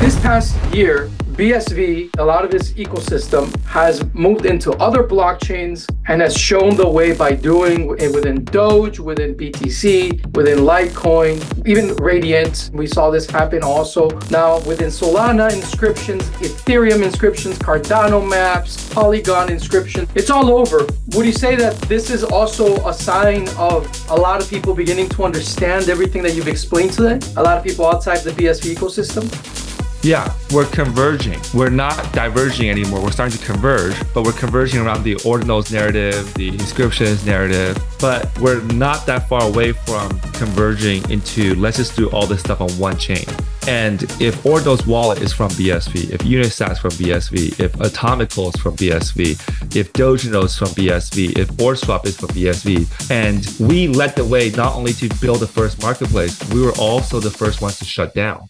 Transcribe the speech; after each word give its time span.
This 0.00 0.18
past 0.20 0.56
year, 0.74 1.10
BSV, 1.36 2.18
a 2.18 2.24
lot 2.24 2.42
of 2.44 2.54
its 2.54 2.72
ecosystem 2.72 3.54
has 3.64 4.02
moved 4.14 4.46
into 4.46 4.72
other 4.72 5.04
blockchains 5.04 5.86
and 6.08 6.22
has 6.22 6.34
shown 6.34 6.74
the 6.74 6.88
way 6.88 7.14
by 7.14 7.32
doing 7.32 7.94
it 7.98 8.14
within 8.14 8.42
Doge, 8.44 8.98
within 8.98 9.34
BTC, 9.34 10.34
within 10.34 10.60
Litecoin, 10.60 11.36
even 11.68 11.94
Radiant. 11.96 12.70
We 12.72 12.86
saw 12.86 13.10
this 13.10 13.28
happen 13.28 13.62
also 13.62 14.08
now 14.30 14.60
within 14.60 14.88
Solana 14.88 15.52
inscriptions, 15.52 16.24
Ethereum 16.40 17.04
inscriptions, 17.04 17.58
Cardano 17.58 18.26
maps, 18.26 18.92
Polygon 18.94 19.52
inscription. 19.52 20.08
It's 20.14 20.30
all 20.30 20.50
over. 20.50 20.86
Would 21.14 21.26
you 21.26 21.32
say 21.32 21.56
that 21.56 21.78
this 21.82 22.08
is 22.08 22.24
also 22.24 22.88
a 22.88 22.94
sign 22.94 23.48
of 23.50 23.86
a 24.08 24.16
lot 24.16 24.42
of 24.42 24.48
people 24.48 24.74
beginning 24.74 25.10
to 25.10 25.24
understand 25.24 25.90
everything 25.90 26.22
that 26.22 26.34
you've 26.34 26.48
explained 26.48 26.94
today? 26.94 27.20
A 27.36 27.42
lot 27.42 27.58
of 27.58 27.64
people 27.64 27.86
outside 27.86 28.20
the 28.20 28.30
BSV 28.30 28.74
ecosystem? 28.74 29.59
Yeah, 30.02 30.34
we're 30.50 30.64
converging. 30.64 31.38
We're 31.52 31.68
not 31.68 32.12
diverging 32.14 32.70
anymore. 32.70 33.02
We're 33.02 33.10
starting 33.10 33.36
to 33.36 33.44
converge, 33.44 33.94
but 34.14 34.24
we're 34.24 34.32
converging 34.32 34.80
around 34.80 35.02
the 35.02 35.16
ordinals 35.16 35.70
narrative, 35.70 36.32
the 36.34 36.48
inscriptions 36.48 37.26
narrative, 37.26 37.76
but 38.00 38.26
we're 38.40 38.62
not 38.62 39.04
that 39.04 39.28
far 39.28 39.42
away 39.42 39.72
from 39.72 40.08
converging 40.32 41.08
into 41.10 41.54
let's 41.56 41.76
just 41.76 41.96
do 41.96 42.08
all 42.10 42.26
this 42.26 42.40
stuff 42.40 42.62
on 42.62 42.70
one 42.78 42.96
chain. 42.96 43.26
And 43.68 44.04
if 44.20 44.42
Ordinals 44.42 44.86
wallet 44.86 45.20
is 45.20 45.34
from 45.34 45.50
BSV, 45.50 46.10
if 46.10 46.22
Unisat's 46.22 46.78
from 46.78 46.92
BSV, 46.92 47.60
if 47.60 47.78
Atomical 47.78 48.48
is 48.48 48.56
from 48.56 48.76
BSV, 48.76 49.76
if 49.76 49.92
Dojino 49.92 50.44
is 50.44 50.56
from 50.56 50.68
BSV, 50.68 51.38
if 51.38 51.48
OrSwap 51.58 52.06
is 52.06 52.18
from 52.18 52.30
BSV, 52.30 53.10
and 53.10 53.68
we 53.68 53.86
led 53.86 54.16
the 54.16 54.24
way 54.24 54.48
not 54.50 54.74
only 54.74 54.94
to 54.94 55.10
build 55.20 55.40
the 55.40 55.46
first 55.46 55.82
marketplace, 55.82 56.42
we 56.54 56.62
were 56.62 56.72
also 56.78 57.20
the 57.20 57.30
first 57.30 57.60
ones 57.60 57.78
to 57.80 57.84
shut 57.84 58.14
down. 58.14 58.48